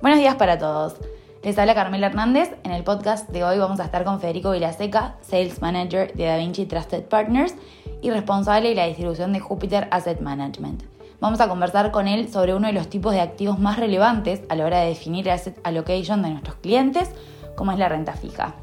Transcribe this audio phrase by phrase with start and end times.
[0.00, 0.94] Buenos días para todos.
[1.42, 2.54] Les habla Carmela Hernández.
[2.64, 6.64] En el podcast de hoy vamos a estar con Federico Vilaseca, Sales Manager de DaVinci
[6.64, 7.54] Trusted Partners
[8.00, 10.84] y responsable de la distribución de Jupiter Asset Management.
[11.20, 14.56] Vamos a conversar con él sobre uno de los tipos de activos más relevantes a
[14.56, 17.10] la hora de definir el asset allocation de nuestros clientes,
[17.54, 18.54] como es la renta fija.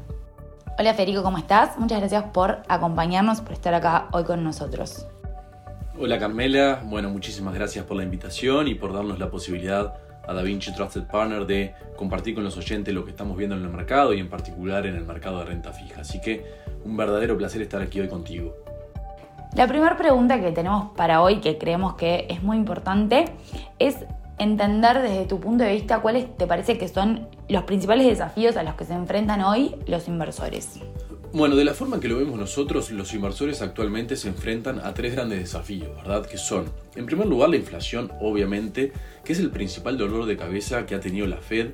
[0.76, 1.78] Hola Federico, ¿cómo estás?
[1.78, 5.06] Muchas gracias por acompañarnos, por estar acá hoy con nosotros.
[6.00, 10.72] Hola Carmela, bueno, muchísimas gracias por la invitación y por darnos la posibilidad a DaVinci
[10.74, 14.20] Trusted Partner de compartir con los oyentes lo que estamos viendo en el mercado y
[14.20, 16.02] en particular en el mercado de renta fija.
[16.02, 16.44] Así que
[16.84, 18.54] un verdadero placer estar aquí hoy contigo.
[19.56, 23.24] La primera pregunta que tenemos para hoy, que creemos que es muy importante,
[23.78, 23.96] es
[24.38, 28.62] entender desde tu punto de vista cuáles te parece que son los principales desafíos a
[28.62, 30.80] los que se enfrentan hoy los inversores.
[31.30, 35.12] Bueno, de la forma que lo vemos nosotros, los inversores actualmente se enfrentan a tres
[35.12, 36.24] grandes desafíos, ¿verdad?
[36.24, 36.64] Que son,
[36.96, 38.92] en primer lugar, la inflación, obviamente,
[39.24, 41.72] que es el principal dolor de cabeza que ha tenido la Fed,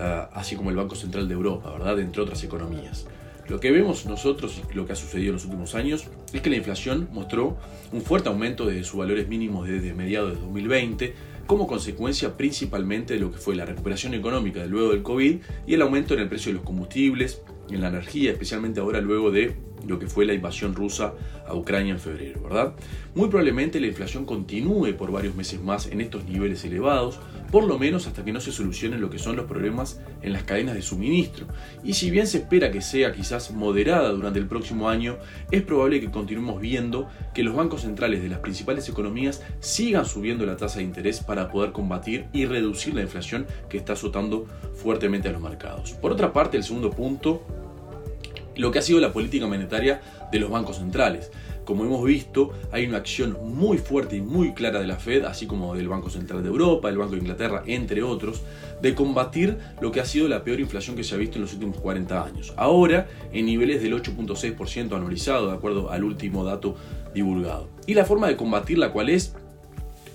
[0.00, 2.00] ah, así como el Banco Central de Europa, ¿verdad?
[2.00, 3.06] Entre otras economías.
[3.48, 6.48] Lo que vemos nosotros y lo que ha sucedido en los últimos años es que
[6.48, 7.58] la inflación mostró
[7.92, 11.14] un fuerte aumento de sus valores mínimos desde mediados de 2020,
[11.46, 15.74] como consecuencia principalmente de lo que fue la recuperación económica de luego del COVID y
[15.74, 19.54] el aumento en el precio de los combustibles, en la energía, especialmente ahora luego de
[19.86, 21.14] lo que fue la invasión rusa
[21.46, 22.74] a Ucrania en febrero, ¿verdad?
[23.14, 27.18] Muy probablemente la inflación continúe por varios meses más en estos niveles elevados,
[27.50, 30.42] por lo menos hasta que no se solucionen lo que son los problemas en las
[30.42, 31.46] cadenas de suministro.
[31.84, 35.16] Y si bien se espera que sea quizás moderada durante el próximo año,
[35.50, 40.46] es probable que continuemos viendo que los bancos centrales de las principales economías sigan subiendo
[40.46, 45.28] la tasa de interés para poder combatir y reducir la inflación que está azotando fuertemente
[45.28, 45.92] a los mercados.
[45.92, 47.44] Por otra parte, el segundo punto
[48.56, 50.00] lo que ha sido la política monetaria
[50.32, 51.30] de los bancos centrales.
[51.66, 55.48] Como hemos visto, hay una acción muy fuerte y muy clara de la Fed, así
[55.48, 58.42] como del Banco Central de Europa, el Banco de Inglaterra, entre otros,
[58.80, 61.54] de combatir lo que ha sido la peor inflación que se ha visto en los
[61.54, 62.54] últimos 40 años.
[62.56, 66.76] Ahora, en niveles del 8.6% anualizado, de acuerdo al último dato
[67.12, 67.68] divulgado.
[67.84, 69.34] Y la forma de combatirla, ¿cuál es?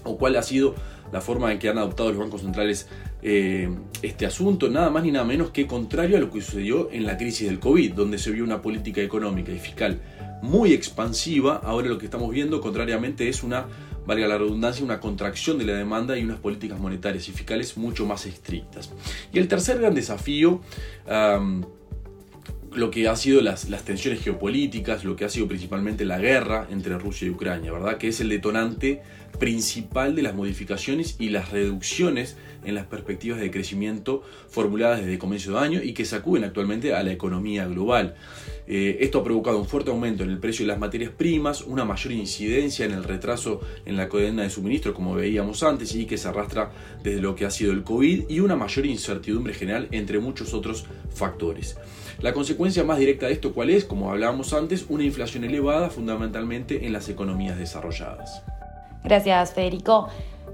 [0.06, 0.73] ¿O cuál ha sido
[1.11, 2.88] la forma en que han adoptado los bancos centrales
[3.23, 3.69] eh,
[4.01, 7.17] este asunto, nada más ni nada menos que contrario a lo que sucedió en la
[7.17, 10.01] crisis del COVID, donde se vio una política económica y fiscal
[10.41, 13.67] muy expansiva, ahora lo que estamos viendo contrariamente es una,
[14.07, 18.05] valga la redundancia, una contracción de la demanda y unas políticas monetarias y fiscales mucho
[18.05, 18.91] más estrictas.
[19.31, 20.61] Y el tercer gran desafío
[22.73, 26.67] lo que ha sido las, las, tensiones geopolíticas, lo que ha sido principalmente la guerra
[26.71, 27.97] entre Rusia y Ucrania, ¿verdad?
[27.97, 29.01] Que es el detonante
[29.39, 35.19] principal de las modificaciones y las reducciones en las perspectivas de crecimiento formuladas desde el
[35.19, 38.15] comienzo de año y que sacuden actualmente a la economía global.
[38.67, 41.85] Eh, esto ha provocado un fuerte aumento en el precio de las materias primas, una
[41.85, 46.17] mayor incidencia en el retraso en la cadena de suministro, como veíamos antes, y que
[46.17, 46.71] se arrastra
[47.03, 50.85] desde lo que ha sido el COVID, y una mayor incertidumbre general, entre muchos otros
[51.13, 51.75] factores.
[52.19, 53.85] La consecuencia más directa de esto, ¿cuál es?
[53.85, 58.44] Como hablábamos antes, una inflación elevada fundamentalmente en las economías desarrolladas.
[59.03, 60.09] Gracias, Federico.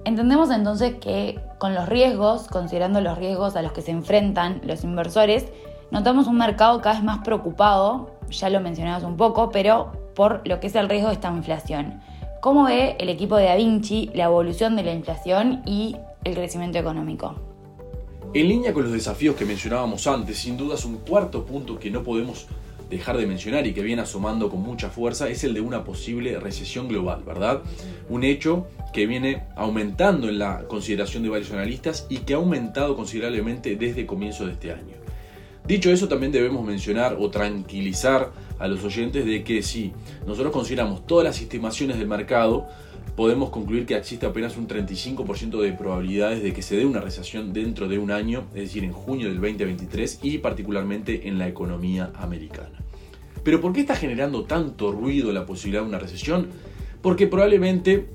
[0.05, 4.83] Entendemos entonces que con los riesgos, considerando los riesgos a los que se enfrentan los
[4.83, 5.47] inversores,
[5.91, 10.59] notamos un mercado cada vez más preocupado, ya lo mencionabas un poco, pero por lo
[10.59, 12.01] que es el riesgo de esta inflación.
[12.41, 16.77] ¿Cómo ve el equipo de Da Vinci la evolución de la inflación y el crecimiento
[16.77, 17.46] económico?
[18.33, 21.89] En línea con los desafíos que mencionábamos antes, sin duda es un cuarto punto que
[21.89, 22.47] no podemos
[22.89, 26.39] dejar de mencionar y que viene asomando con mucha fuerza es el de una posible
[26.39, 27.61] recesión global, ¿verdad?
[28.09, 32.95] Un hecho que viene aumentando en la consideración de varios analistas y que ha aumentado
[32.95, 35.06] considerablemente desde comienzo de este año.
[35.67, 39.91] Dicho eso, también debemos mencionar o tranquilizar a los oyentes de que si
[40.25, 42.67] nosotros consideramos todas las estimaciones del mercado,
[43.17, 47.51] podemos concluir que existe apenas un 35% de probabilidades de que se dé una recesión
[47.51, 52.11] dentro de un año, es decir, en junio del 2023 y particularmente en la economía
[52.15, 52.79] americana.
[53.43, 56.47] Pero ¿por qué está generando tanto ruido la posibilidad de una recesión?
[57.01, 58.05] Porque probablemente,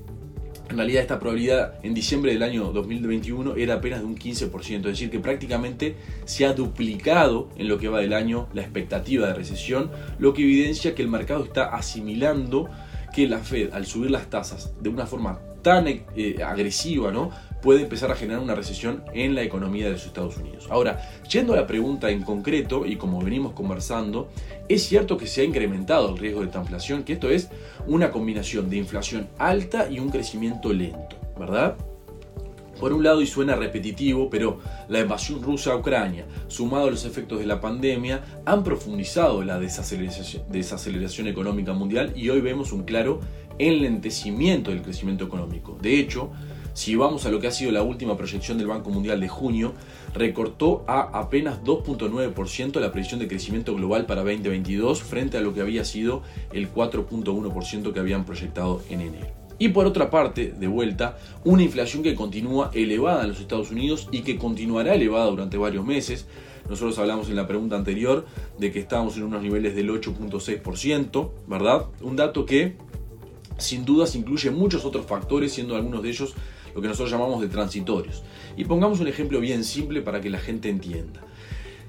[0.69, 4.83] en realidad esta probabilidad en diciembre del año 2021 era apenas de un 15%, es
[4.83, 5.95] decir, que prácticamente
[6.25, 10.43] se ha duplicado en lo que va del año la expectativa de recesión, lo que
[10.43, 12.69] evidencia que el mercado está asimilando
[13.13, 16.03] que la Fed, al subir las tasas de una forma tan eh,
[16.43, 17.31] agresiva, ¿no?
[17.63, 20.67] Puede empezar a generar una recesión en la economía de los Estados Unidos.
[20.69, 20.99] Ahora,
[21.29, 24.29] yendo a la pregunta en concreto, y como venimos conversando,
[24.67, 27.49] es cierto que se ha incrementado el riesgo de esta inflación, que esto es
[27.87, 31.77] una combinación de inflación alta y un crecimiento lento, ¿verdad?
[32.81, 34.59] Por un lado, y suena repetitivo, pero
[34.89, 39.57] la invasión rusa a Ucrania, sumado a los efectos de la pandemia, han profundizado la
[39.57, 43.21] desaceleración, desaceleración económica mundial y hoy vemos un claro
[43.57, 45.77] enlentecimiento del crecimiento económico.
[45.81, 46.31] De hecho,
[46.73, 49.73] si vamos a lo que ha sido la última proyección del Banco Mundial de junio,
[50.13, 55.61] recortó a apenas 2.9% la previsión de crecimiento global para 2022 frente a lo que
[55.61, 59.27] había sido el 4.1% que habían proyectado en enero.
[59.59, 64.09] Y por otra parte, de vuelta, una inflación que continúa elevada en los Estados Unidos
[64.11, 66.25] y que continuará elevada durante varios meses.
[66.67, 68.25] Nosotros hablamos en la pregunta anterior
[68.57, 71.85] de que estábamos en unos niveles del 8.6%, ¿verdad?
[72.01, 72.75] Un dato que
[73.57, 76.33] sin dudas incluye muchos otros factores, siendo algunos de ellos
[76.75, 78.23] lo que nosotros llamamos de transitorios.
[78.57, 81.21] Y pongamos un ejemplo bien simple para que la gente entienda.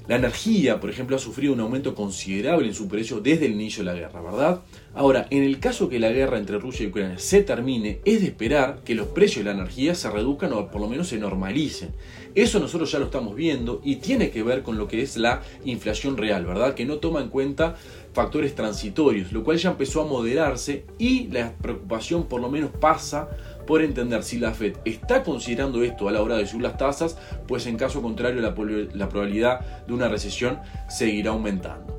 [0.07, 3.83] La energía, por ejemplo, ha sufrido un aumento considerable en su precio desde el inicio
[3.83, 4.61] de la guerra, ¿verdad?
[4.93, 8.27] Ahora, en el caso que la guerra entre Rusia y Ucrania se termine, es de
[8.27, 11.93] esperar que los precios de la energía se reduzcan o por lo menos se normalicen.
[12.35, 15.41] Eso nosotros ya lo estamos viendo y tiene que ver con lo que es la
[15.65, 16.75] inflación real, ¿verdad?
[16.75, 17.77] Que no toma en cuenta
[18.13, 23.31] factores transitorios, lo cual ya empezó a moderarse y la preocupación por lo menos pasa
[23.67, 27.19] por entender si la Fed está considerando esto a la hora de subir las tasas,
[27.47, 28.55] pues en caso contrario la,
[28.95, 30.59] la probabilidad de una recesión
[30.89, 31.95] seguirá aumentando.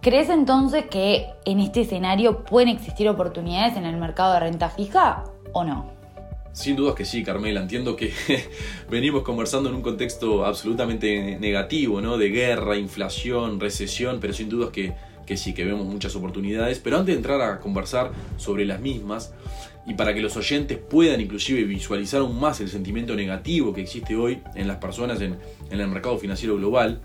[0.00, 5.24] ¿Crees entonces que en este escenario pueden existir oportunidades en el mercado de renta fija
[5.52, 5.94] o no?
[6.52, 7.60] Sin dudas que sí, Carmela.
[7.60, 8.12] Entiendo que
[8.90, 12.18] venimos conversando en un contexto absolutamente negativo, ¿no?
[12.18, 14.94] De guerra, inflación, recesión, pero sin dudas que,
[15.26, 16.78] que sí, que vemos muchas oportunidades.
[16.78, 19.32] Pero antes de entrar a conversar sobre las mismas,
[19.86, 24.16] y para que los oyentes puedan inclusive visualizar aún más el sentimiento negativo que existe
[24.16, 25.36] hoy en las personas en,
[25.70, 27.00] en el mercado financiero global,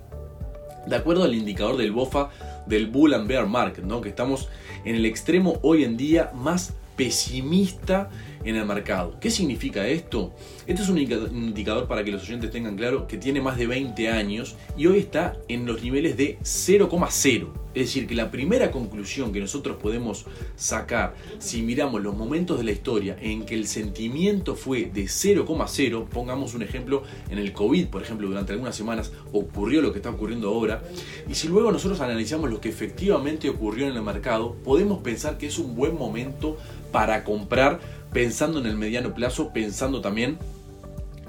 [0.88, 2.30] de acuerdo al indicador del BOFA
[2.66, 4.00] del Bull and Bear Market, ¿no?
[4.00, 4.48] que estamos
[4.86, 8.10] en el extremo hoy en día más pesimista
[8.44, 9.18] en el mercado.
[9.20, 10.34] ¿Qué significa esto?
[10.68, 14.10] Este es un indicador para que los oyentes tengan claro que tiene más de 20
[14.10, 17.48] años y hoy está en los niveles de 0,0.
[17.74, 20.26] Es decir, que la primera conclusión que nosotros podemos
[20.56, 26.08] sacar si miramos los momentos de la historia en que el sentimiento fue de 0,0,
[26.08, 30.10] pongamos un ejemplo en el COVID, por ejemplo, durante algunas semanas ocurrió lo que está
[30.10, 30.84] ocurriendo ahora,
[31.30, 35.48] y si luego nosotros analizamos lo que efectivamente ocurrió en el mercado, podemos pensar que
[35.48, 36.58] es un buen momento
[36.92, 37.80] para comprar
[38.12, 40.38] pensando en el mediano plazo, pensando también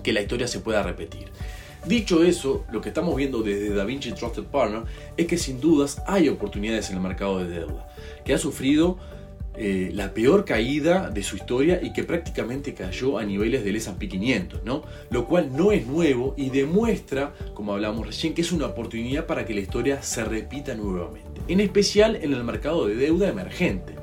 [0.02, 1.28] que la historia se pueda repetir.
[1.86, 4.82] Dicho eso, lo que estamos viendo desde DaVinci Trusted Partner
[5.16, 7.88] es que sin dudas hay oportunidades en el mercado de deuda,
[8.24, 8.98] que ha sufrido
[9.56, 14.08] eh, la peor caída de su historia y que prácticamente cayó a niveles del S&P
[14.08, 14.82] 500, ¿no?
[15.10, 19.44] Lo cual no es nuevo y demuestra, como hablamos recién, que es una oportunidad para
[19.44, 23.99] que la historia se repita nuevamente, en especial en el mercado de deuda emergente.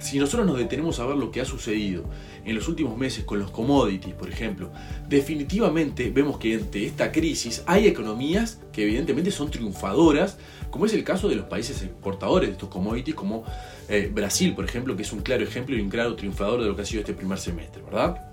[0.00, 2.04] Si nosotros nos detenemos a ver lo que ha sucedido
[2.44, 4.72] en los últimos meses con los commodities, por ejemplo,
[5.08, 10.38] definitivamente vemos que ante esta crisis hay economías que evidentemente son triunfadoras,
[10.70, 13.44] como es el caso de los países exportadores de estos commodities, como
[13.90, 16.74] eh, Brasil, por ejemplo, que es un claro ejemplo y un claro triunfador de lo
[16.74, 18.29] que ha sido este primer semestre, ¿verdad?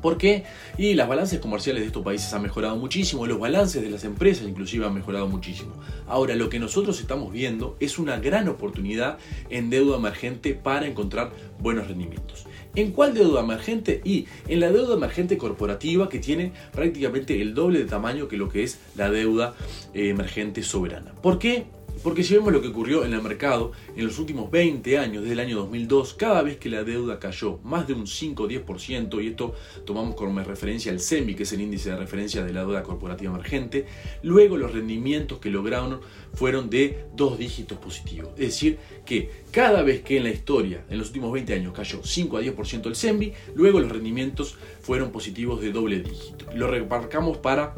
[0.00, 0.44] ¿Por qué?
[0.76, 4.46] Y las balances comerciales de estos países han mejorado muchísimo, los balances de las empresas
[4.46, 5.72] inclusive han mejorado muchísimo.
[6.06, 9.18] Ahora, lo que nosotros estamos viendo es una gran oportunidad
[9.50, 12.46] en deuda emergente para encontrar buenos rendimientos.
[12.74, 14.00] ¿En cuál deuda emergente?
[14.04, 18.48] Y en la deuda emergente corporativa que tiene prácticamente el doble de tamaño que lo
[18.48, 19.54] que es la deuda
[19.94, 21.12] eh, emergente soberana.
[21.22, 21.66] ¿Por qué?
[22.02, 25.34] Porque si vemos lo que ocurrió en el mercado en los últimos 20 años, desde
[25.34, 29.22] el año 2002, cada vez que la deuda cayó más de un 5 o 10%,
[29.22, 29.54] y esto
[29.84, 33.32] tomamos como referencia al CEMI, que es el índice de referencia de la deuda corporativa
[33.32, 33.86] emergente,
[34.22, 36.00] luego los rendimientos que lograron
[36.34, 38.30] fueron de dos dígitos positivos.
[38.36, 42.00] Es decir, que cada vez que en la historia, en los últimos 20 años, cayó
[42.04, 46.46] 5 a 10% el CEMI, luego los rendimientos fueron positivos de doble dígito.
[46.54, 47.74] Lo reparcamos para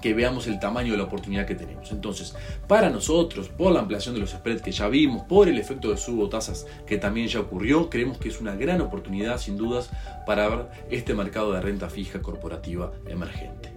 [0.00, 1.92] que veamos el tamaño de la oportunidad que tenemos.
[1.92, 2.34] Entonces,
[2.66, 5.96] para nosotros, por la ampliación de los spreads que ya vimos, por el efecto de
[5.96, 9.90] subo tasas que también ya ocurrió, creemos que es una gran oportunidad, sin dudas,
[10.26, 13.72] para ver este mercado de renta fija corporativa emergente.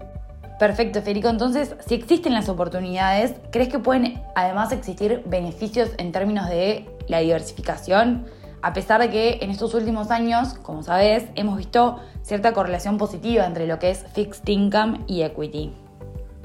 [0.60, 1.28] Perfecto, Federico.
[1.28, 7.18] Entonces, si existen las oportunidades, ¿crees que pueden además existir beneficios en términos de la
[7.18, 8.28] diversificación?
[8.62, 13.44] A pesar de que en estos últimos años, como sabes, hemos visto cierta correlación positiva
[13.48, 15.74] entre lo que es fixed income y equity.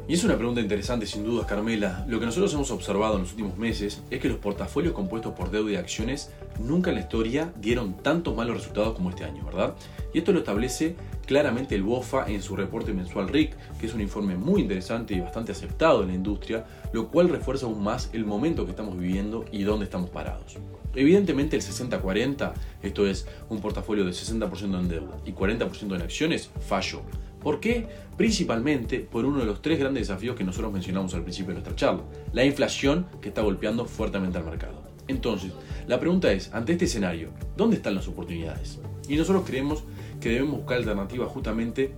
[0.08, 2.04] Y es una pregunta interesante sin dudas, Carmela.
[2.06, 5.50] Lo que nosotros hemos observado en los últimos meses es que los portafolios compuestos por
[5.50, 9.74] deuda y acciones nunca en la historia dieron tantos malos resultados como este año, ¿verdad?
[10.14, 10.94] Y esto lo establece
[11.26, 15.18] claramente el BOFA en su reporte mensual RIC, que es un informe muy interesante y
[15.18, 19.44] bastante aceptado en la industria, lo cual refuerza aún más el momento que estamos viviendo
[19.50, 20.56] y dónde estamos parados.
[20.94, 26.48] Evidentemente el 60-40, esto es un portafolio de 60% en deuda y 40% en acciones,
[26.60, 27.02] falló.
[27.46, 27.86] ¿Por qué?
[28.16, 31.76] Principalmente por uno de los tres grandes desafíos que nosotros mencionamos al principio de nuestra
[31.76, 34.82] charla, la inflación que está golpeando fuertemente al mercado.
[35.06, 35.52] Entonces,
[35.86, 38.80] la pregunta es, ante este escenario, ¿dónde están las oportunidades?
[39.08, 39.84] Y nosotros creemos
[40.20, 41.94] que debemos buscar alternativas justamente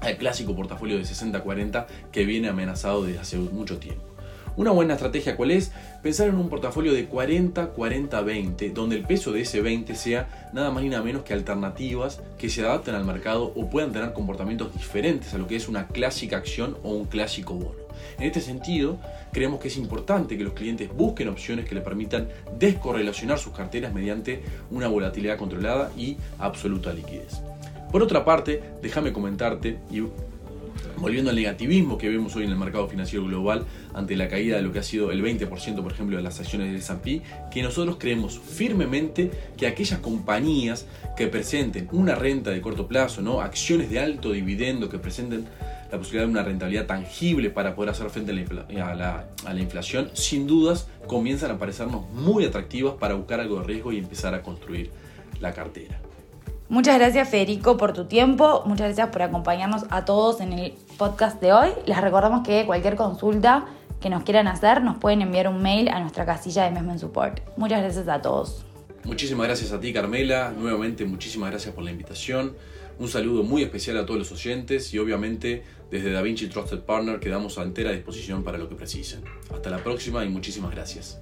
[0.00, 4.09] al clásico portafolio de 60-40 que viene amenazado desde hace mucho tiempo.
[4.56, 5.70] Una buena estrategia cuál es?
[6.02, 10.82] Pensar en un portafolio de 40-40-20, donde el peso de ese 20 sea nada más
[10.82, 15.32] ni nada menos que alternativas que se adapten al mercado o puedan tener comportamientos diferentes
[15.34, 17.78] a lo que es una clásica acción o un clásico bono.
[18.18, 18.98] En este sentido,
[19.32, 22.28] creemos que es importante que los clientes busquen opciones que le permitan
[22.58, 27.40] descorrelacionar sus carteras mediante una volatilidad controlada y absoluta liquidez.
[27.92, 30.02] Por otra parte, déjame comentarte y
[30.96, 34.62] Volviendo al negativismo que vemos hoy en el mercado financiero global ante la caída de
[34.62, 37.96] lo que ha sido el 20% por ejemplo de las acciones del S&P, que nosotros
[37.98, 40.86] creemos firmemente que aquellas compañías
[41.16, 43.40] que presenten una renta de corto plazo, ¿no?
[43.40, 45.46] acciones de alto dividendo que presenten
[45.90, 48.32] la posibilidad de una rentabilidad tangible para poder hacer frente
[48.80, 53.60] a la, a la inflación, sin dudas comienzan a parecernos muy atractivas para buscar algo
[53.60, 54.90] de riesgo y empezar a construir
[55.40, 56.00] la cartera.
[56.70, 61.40] Muchas gracias Federico por tu tiempo, muchas gracias por acompañarnos a todos en el podcast
[61.40, 61.70] de hoy.
[61.84, 63.66] Les recordamos que cualquier consulta
[64.00, 67.40] que nos quieran hacer nos pueden enviar un mail a nuestra casilla de Investment Support.
[67.56, 68.64] Muchas gracias a todos.
[69.02, 72.54] Muchísimas gracias a ti Carmela, nuevamente muchísimas gracias por la invitación.
[73.00, 77.58] Un saludo muy especial a todos los oyentes y obviamente desde DaVinci Trusted Partner quedamos
[77.58, 79.24] a entera disposición para lo que precisen.
[79.52, 81.18] Hasta la próxima y muchísimas gracias.